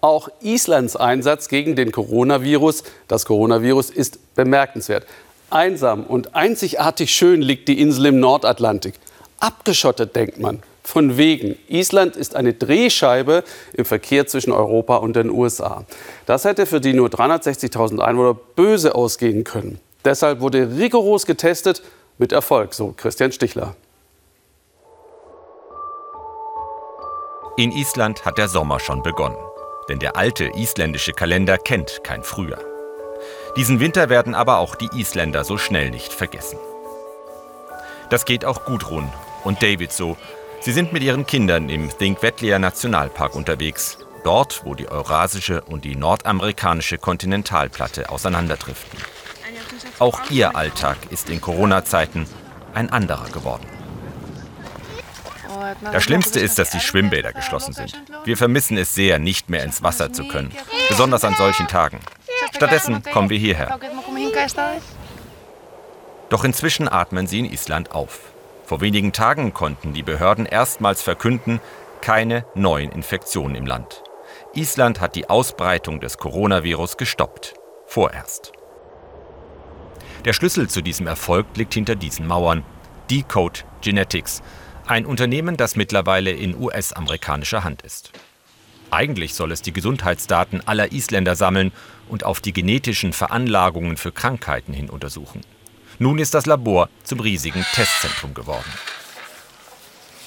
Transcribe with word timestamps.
Auch 0.00 0.28
Islands 0.40 0.96
Einsatz 0.96 1.48
gegen 1.48 1.76
den 1.76 1.92
Coronavirus, 1.92 2.84
das 3.06 3.26
Coronavirus, 3.26 3.90
ist 3.90 4.34
bemerkenswert. 4.34 5.06
Einsam 5.50 6.04
und 6.04 6.34
einzigartig 6.34 7.14
schön 7.14 7.42
liegt 7.42 7.68
die 7.68 7.80
Insel 7.80 8.06
im 8.06 8.20
Nordatlantik. 8.20 8.94
Abgeschottet, 9.40 10.16
denkt 10.16 10.38
man. 10.38 10.62
Von 10.82 11.16
wegen. 11.16 11.56
Island 11.68 12.16
ist 12.16 12.34
eine 12.34 12.54
Drehscheibe 12.54 13.44
im 13.74 13.84
Verkehr 13.84 14.26
zwischen 14.26 14.52
Europa 14.52 14.96
und 14.96 15.16
den 15.16 15.30
USA. 15.30 15.84
Das 16.26 16.44
hätte 16.44 16.66
für 16.66 16.80
die 16.80 16.94
nur 16.94 17.08
360.000 17.08 18.00
Einwohner 18.00 18.34
böse 18.34 18.94
ausgehen 18.94 19.44
können. 19.44 19.80
Deshalb 20.04 20.40
wurde 20.40 20.78
rigoros 20.78 21.26
getestet, 21.26 21.82
mit 22.16 22.32
Erfolg, 22.32 22.74
so 22.74 22.92
Christian 22.96 23.32
Stichler. 23.32 23.74
In 27.56 27.72
Island 27.72 28.24
hat 28.24 28.38
der 28.38 28.48
Sommer 28.48 28.78
schon 28.78 29.02
begonnen. 29.02 29.36
Denn 29.90 29.98
der 29.98 30.14
alte 30.14 30.44
isländische 30.54 31.12
Kalender 31.12 31.58
kennt 31.58 32.04
kein 32.04 32.22
Frühjahr. 32.22 32.60
Diesen 33.56 33.80
Winter 33.80 34.08
werden 34.08 34.36
aber 34.36 34.58
auch 34.58 34.76
die 34.76 34.88
Isländer 34.94 35.42
so 35.42 35.58
schnell 35.58 35.90
nicht 35.90 36.12
vergessen. 36.12 36.60
Das 38.08 38.24
geht 38.24 38.44
auch 38.44 38.64
Gudrun 38.64 39.12
und 39.42 39.64
David 39.64 39.90
so. 39.90 40.16
Sie 40.60 40.70
sind 40.70 40.92
mit 40.92 41.02
ihren 41.02 41.26
Kindern 41.26 41.68
im 41.68 41.90
Thingvellir 41.90 42.60
Nationalpark 42.60 43.34
unterwegs. 43.34 43.98
Dort, 44.22 44.64
wo 44.64 44.76
die 44.76 44.88
eurasische 44.88 45.62
und 45.62 45.84
die 45.84 45.96
nordamerikanische 45.96 46.98
Kontinentalplatte 46.98 48.10
auseinanderdriften. 48.10 48.96
Auch 49.98 50.20
ihr 50.30 50.54
Alltag 50.54 50.98
ist 51.10 51.30
in 51.30 51.40
Corona-Zeiten 51.40 52.26
ein 52.74 52.90
anderer 52.90 53.28
geworden. 53.30 53.66
Das 55.92 56.02
Schlimmste 56.02 56.40
ist, 56.40 56.58
dass 56.58 56.70
die 56.70 56.80
Schwimmbäder 56.80 57.32
geschlossen 57.32 57.72
sind. 57.72 58.00
Wir 58.24 58.36
vermissen 58.36 58.76
es 58.76 58.94
sehr, 58.94 59.18
nicht 59.18 59.50
mehr 59.50 59.64
ins 59.64 59.82
Wasser 59.82 60.12
zu 60.12 60.26
können, 60.28 60.52
besonders 60.88 61.24
an 61.24 61.34
solchen 61.34 61.66
Tagen. 61.66 62.00
Stattdessen 62.54 63.02
kommen 63.02 63.30
wir 63.30 63.38
hierher. 63.38 63.78
Doch 66.28 66.44
inzwischen 66.44 66.88
atmen 66.88 67.26
sie 67.26 67.40
in 67.40 67.44
Island 67.52 67.92
auf. 67.92 68.20
Vor 68.64 68.80
wenigen 68.80 69.12
Tagen 69.12 69.52
konnten 69.52 69.92
die 69.92 70.02
Behörden 70.02 70.46
erstmals 70.46 71.02
verkünden, 71.02 71.60
keine 72.00 72.44
neuen 72.54 72.92
Infektionen 72.92 73.56
im 73.56 73.66
Land. 73.66 74.02
Island 74.54 75.00
hat 75.00 75.16
die 75.16 75.28
Ausbreitung 75.28 76.00
des 76.00 76.18
Coronavirus 76.18 76.96
gestoppt. 76.96 77.54
Vorerst. 77.86 78.52
Der 80.24 80.32
Schlüssel 80.32 80.68
zu 80.68 80.82
diesem 80.82 81.06
Erfolg 81.06 81.46
liegt 81.56 81.74
hinter 81.74 81.96
diesen 81.96 82.26
Mauern. 82.26 82.64
Decode 83.10 83.60
Genetics, 83.80 84.42
ein 84.90 85.06
Unternehmen, 85.06 85.56
das 85.56 85.76
mittlerweile 85.76 86.32
in 86.32 86.60
US-amerikanischer 86.60 87.62
Hand 87.62 87.82
ist. 87.82 88.10
Eigentlich 88.90 89.34
soll 89.34 89.52
es 89.52 89.62
die 89.62 89.72
Gesundheitsdaten 89.72 90.66
aller 90.66 90.90
Isländer 90.90 91.36
sammeln 91.36 91.70
und 92.08 92.24
auf 92.24 92.40
die 92.40 92.52
genetischen 92.52 93.12
Veranlagungen 93.12 93.96
für 93.96 94.10
Krankheiten 94.10 94.72
hin 94.72 94.90
untersuchen. 94.90 95.42
Nun 96.00 96.18
ist 96.18 96.34
das 96.34 96.46
Labor 96.46 96.88
zum 97.04 97.20
riesigen 97.20 97.64
Testzentrum 97.72 98.34
geworden. 98.34 98.70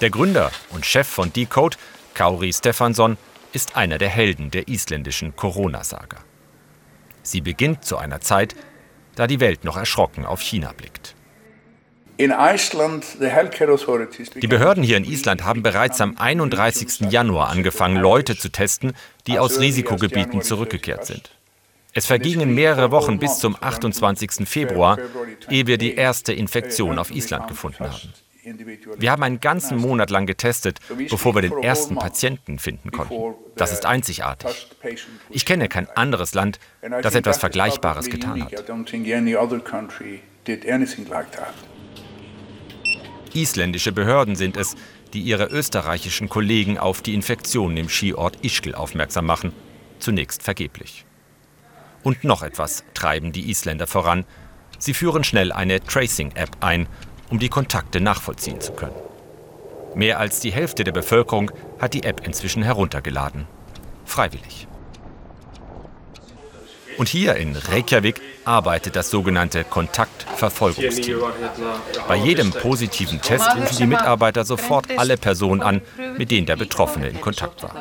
Der 0.00 0.10
Gründer 0.10 0.50
und 0.70 0.84
Chef 0.84 1.06
von 1.06 1.32
Decode, 1.32 1.76
Kauri 2.14 2.52
Stefansson, 2.52 3.16
ist 3.52 3.76
einer 3.76 3.98
der 3.98 4.08
Helden 4.08 4.50
der 4.50 4.66
isländischen 4.66 5.36
Corona-Saga. 5.36 6.18
Sie 7.22 7.40
beginnt 7.40 7.84
zu 7.84 7.96
einer 7.96 8.20
Zeit, 8.20 8.56
da 9.14 9.28
die 9.28 9.40
Welt 9.40 9.62
noch 9.62 9.76
erschrocken 9.76 10.26
auf 10.26 10.40
China 10.40 10.72
blickt. 10.76 11.14
Die 14.42 14.48
Behörden 14.48 14.82
hier 14.82 14.96
in 14.96 15.04
Island 15.04 15.44
haben 15.44 15.62
bereits 15.62 16.00
am 16.00 16.16
31. 16.18 17.10
Januar 17.10 17.48
angefangen, 17.48 17.96
Leute 17.96 18.36
zu 18.36 18.48
testen, 18.50 18.92
die 19.28 19.38
aus 19.38 19.60
Risikogebieten 19.60 20.42
zurückgekehrt 20.42 21.06
sind. 21.06 21.30
Es 21.94 22.06
vergingen 22.06 22.54
mehrere 22.54 22.90
Wochen 22.90 23.18
bis 23.18 23.38
zum 23.38 23.56
28. 23.60 24.48
Februar, 24.48 24.98
ehe 25.48 25.66
wir 25.66 25.78
die 25.78 25.94
erste 25.94 26.32
Infektion 26.32 26.98
auf 26.98 27.10
Island 27.10 27.48
gefunden 27.48 27.84
haben. 27.84 28.12
Wir 28.96 29.10
haben 29.10 29.22
einen 29.22 29.40
ganzen 29.40 29.78
Monat 29.78 30.10
lang 30.10 30.26
getestet, 30.26 30.80
bevor 31.10 31.34
wir 31.34 31.42
den 31.42 31.62
ersten 31.62 31.96
Patienten 31.96 32.58
finden 32.58 32.90
konnten. 32.90 33.34
Das 33.56 33.72
ist 33.72 33.86
einzigartig. 33.86 34.68
Ich 35.30 35.44
kenne 35.44 35.68
kein 35.68 35.88
anderes 35.90 36.34
Land, 36.34 36.58
das 37.02 37.14
etwas 37.14 37.38
Vergleichbares 37.38 38.08
getan 38.10 38.44
hat. 38.44 38.64
Isländische 43.34 43.92
Behörden 43.92 44.36
sind 44.36 44.56
es, 44.56 44.76
die 45.12 45.20
ihre 45.20 45.46
österreichischen 45.46 46.28
Kollegen 46.28 46.78
auf 46.78 47.02
die 47.02 47.14
Infektionen 47.14 47.76
im 47.76 47.88
Skiort 47.88 48.44
Ischgl 48.44 48.74
aufmerksam 48.74 49.26
machen. 49.26 49.52
Zunächst 49.98 50.42
vergeblich. 50.42 51.04
Und 52.02 52.24
noch 52.24 52.42
etwas 52.42 52.84
treiben 52.94 53.32
die 53.32 53.50
Isländer 53.50 53.86
voran. 53.86 54.24
Sie 54.78 54.94
führen 54.94 55.24
schnell 55.24 55.52
eine 55.52 55.80
Tracing-App 55.80 56.58
ein, 56.60 56.86
um 57.30 57.38
die 57.38 57.48
Kontakte 57.48 58.00
nachvollziehen 58.00 58.60
zu 58.60 58.72
können. 58.72 58.94
Mehr 59.94 60.18
als 60.18 60.40
die 60.40 60.52
Hälfte 60.52 60.84
der 60.84 60.92
Bevölkerung 60.92 61.50
hat 61.80 61.94
die 61.94 62.04
App 62.04 62.26
inzwischen 62.26 62.62
heruntergeladen. 62.62 63.46
Freiwillig. 64.04 64.68
Und 66.98 67.08
hier 67.08 67.36
in 67.36 67.54
Reykjavik 67.56 68.20
arbeitet 68.44 68.96
das 68.96 69.08
sogenannte 69.08 69.62
Kontaktverfolgungsteam. 69.62 71.20
Bei 72.08 72.16
jedem 72.16 72.50
positiven 72.50 73.20
Test 73.20 73.48
rufen 73.56 73.76
die 73.78 73.86
Mitarbeiter 73.86 74.44
sofort 74.44 74.86
alle 74.98 75.16
Personen 75.16 75.62
an, 75.62 75.80
mit 76.16 76.32
denen 76.32 76.46
der 76.46 76.56
Betroffene 76.56 77.08
in 77.08 77.20
Kontakt 77.20 77.62
war. 77.62 77.74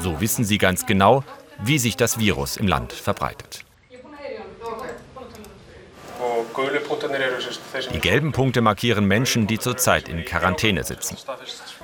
So 0.00 0.20
wissen 0.20 0.44
sie 0.44 0.58
ganz 0.58 0.86
genau, 0.86 1.24
wie 1.64 1.78
sich 1.78 1.96
das 1.96 2.18
Virus 2.18 2.56
im 2.56 2.68
Land 2.68 2.92
verbreitet. 2.92 3.64
Die 7.92 8.00
gelben 8.00 8.32
Punkte 8.32 8.60
markieren 8.60 9.06
Menschen, 9.06 9.46
die 9.46 9.58
zurzeit 9.58 10.08
in 10.08 10.24
Quarantäne 10.24 10.84
sitzen. 10.84 11.16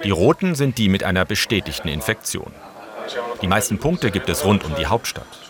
Die 0.04 0.10
roten 0.10 0.54
sind 0.54 0.78
die 0.78 0.88
mit 0.88 1.02
einer 1.02 1.24
bestätigten 1.24 1.88
Infektion. 1.88 2.52
Die 3.42 3.48
meisten 3.48 3.78
Punkte 3.78 4.10
gibt 4.10 4.28
es 4.28 4.44
rund 4.44 4.64
um 4.64 4.74
die 4.76 4.86
Hauptstadt. 4.86 5.47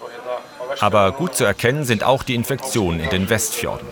Aber 0.80 1.12
gut 1.12 1.34
zu 1.34 1.44
erkennen 1.44 1.84
sind 1.84 2.04
auch 2.04 2.22
die 2.22 2.34
Infektionen 2.34 3.00
in 3.00 3.10
den 3.10 3.30
Westfjorden. 3.30 3.88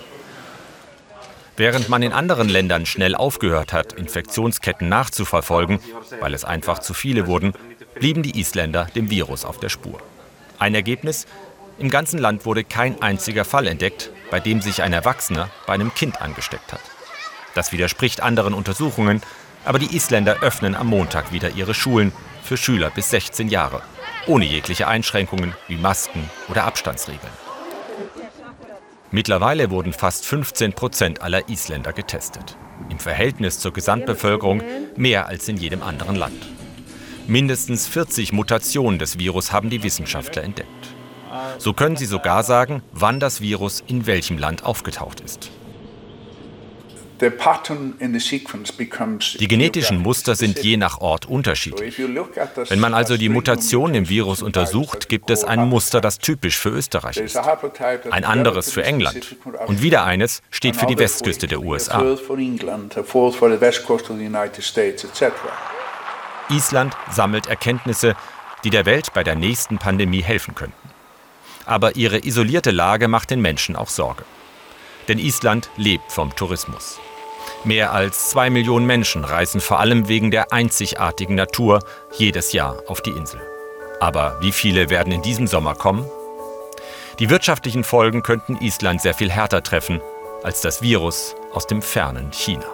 Während 1.56 1.88
man 1.88 2.02
in 2.02 2.12
anderen 2.12 2.48
Ländern 2.48 2.86
schnell 2.86 3.14
aufgehört 3.14 3.72
hat, 3.72 3.94
Infektionsketten 3.94 4.88
nachzuverfolgen, 4.88 5.80
weil 6.20 6.34
es 6.34 6.44
einfach 6.44 6.80
zu 6.80 6.92
viele 6.92 7.26
wurden, 7.26 7.54
blieben 7.94 8.22
die 8.22 8.38
Isländer 8.38 8.88
dem 8.94 9.10
Virus 9.10 9.44
auf 9.44 9.58
der 9.58 9.70
Spur. 9.70 9.98
Ein 10.58 10.74
Ergebnis? 10.74 11.26
Im 11.78 11.90
ganzen 11.90 12.18
Land 12.18 12.44
wurde 12.44 12.62
kein 12.62 13.00
einziger 13.02 13.44
Fall 13.44 13.66
entdeckt, 13.66 14.10
bei 14.30 14.38
dem 14.38 14.60
sich 14.60 14.82
ein 14.82 14.92
Erwachsener 14.92 15.50
bei 15.66 15.72
einem 15.72 15.94
Kind 15.94 16.20
angesteckt 16.20 16.72
hat. 16.72 16.80
Das 17.54 17.72
widerspricht 17.72 18.22
anderen 18.22 18.54
Untersuchungen, 18.54 19.22
aber 19.64 19.78
die 19.78 19.96
Isländer 19.96 20.42
öffnen 20.42 20.74
am 20.74 20.88
Montag 20.88 21.32
wieder 21.32 21.50
ihre 21.50 21.74
Schulen 21.74 22.12
für 22.42 22.56
Schüler 22.56 22.90
bis 22.90 23.10
16 23.10 23.48
Jahre 23.48 23.82
ohne 24.26 24.44
jegliche 24.44 24.88
Einschränkungen 24.88 25.54
wie 25.68 25.76
Masken 25.76 26.28
oder 26.48 26.64
Abstandsregeln. 26.64 27.32
Mittlerweile 29.10 29.70
wurden 29.70 29.92
fast 29.92 30.26
15 30.26 30.72
Prozent 30.72 31.22
aller 31.22 31.48
Isländer 31.48 31.92
getestet. 31.92 32.56
Im 32.90 32.98
Verhältnis 32.98 33.58
zur 33.60 33.72
Gesamtbevölkerung 33.72 34.62
mehr 34.96 35.26
als 35.26 35.48
in 35.48 35.56
jedem 35.56 35.82
anderen 35.82 36.16
Land. 36.16 36.46
Mindestens 37.26 37.86
40 37.86 38.32
Mutationen 38.32 38.98
des 38.98 39.18
Virus 39.18 39.52
haben 39.52 39.70
die 39.70 39.82
Wissenschaftler 39.82 40.44
entdeckt. 40.44 40.68
So 41.58 41.72
können 41.72 41.96
sie 41.96 42.06
sogar 42.06 42.42
sagen, 42.42 42.82
wann 42.92 43.20
das 43.20 43.40
Virus 43.40 43.82
in 43.86 44.06
welchem 44.06 44.38
Land 44.38 44.64
aufgetaucht 44.64 45.20
ist. 45.20 45.50
Die 49.40 49.48
genetischen 49.48 50.02
Muster 50.02 50.34
sind 50.34 50.58
je 50.58 50.76
nach 50.76 51.00
Ort 51.00 51.26
unterschiedlich. 51.26 51.98
Wenn 51.98 52.80
man 52.80 52.94
also 52.94 53.16
die 53.16 53.28
Mutation 53.28 53.94
im 53.94 54.08
Virus 54.08 54.42
untersucht, 54.42 55.08
gibt 55.08 55.30
es 55.30 55.44
ein 55.44 55.68
Muster, 55.68 56.00
das 56.00 56.18
typisch 56.18 56.58
für 56.58 56.70
Österreich 56.70 57.16
ist. 57.16 57.36
Ein 58.10 58.24
anderes 58.24 58.70
für 58.72 58.84
England. 58.84 59.36
Und 59.66 59.82
wieder 59.82 60.04
eines 60.04 60.42
steht 60.50 60.76
für 60.76 60.86
die 60.86 60.98
Westküste 60.98 61.46
der 61.46 61.60
USA. 61.60 62.16
Island 66.48 66.96
sammelt 67.10 67.46
Erkenntnisse, 67.46 68.14
die 68.64 68.70
der 68.70 68.86
Welt 68.86 69.12
bei 69.14 69.24
der 69.24 69.34
nächsten 69.34 69.78
Pandemie 69.78 70.22
helfen 70.22 70.54
könnten. 70.54 70.90
Aber 71.64 71.96
ihre 71.96 72.24
isolierte 72.24 72.70
Lage 72.70 73.08
macht 73.08 73.30
den 73.30 73.40
Menschen 73.40 73.74
auch 73.74 73.88
Sorge. 73.88 74.24
Denn 75.08 75.18
Island 75.18 75.70
lebt 75.76 76.12
vom 76.12 76.34
Tourismus. 76.34 76.98
Mehr 77.64 77.92
als 77.92 78.30
zwei 78.30 78.50
Millionen 78.50 78.86
Menschen 78.86 79.24
reisen 79.24 79.60
vor 79.60 79.80
allem 79.80 80.08
wegen 80.08 80.30
der 80.30 80.52
einzigartigen 80.52 81.34
Natur 81.34 81.80
jedes 82.12 82.52
Jahr 82.52 82.82
auf 82.86 83.00
die 83.00 83.10
Insel. 83.10 83.40
Aber 84.00 84.38
wie 84.40 84.52
viele 84.52 84.90
werden 84.90 85.12
in 85.12 85.22
diesem 85.22 85.46
Sommer 85.46 85.74
kommen? 85.74 86.04
Die 87.18 87.30
wirtschaftlichen 87.30 87.84
Folgen 87.84 88.22
könnten 88.22 88.56
Island 88.56 89.00
sehr 89.00 89.14
viel 89.14 89.30
härter 89.30 89.62
treffen 89.62 90.00
als 90.42 90.60
das 90.60 90.82
Virus 90.82 91.34
aus 91.52 91.66
dem 91.66 91.80
fernen 91.82 92.30
China. 92.30 92.66